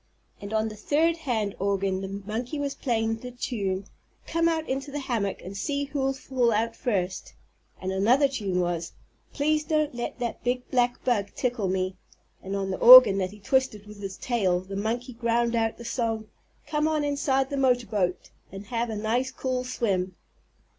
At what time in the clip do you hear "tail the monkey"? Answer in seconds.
14.17-15.13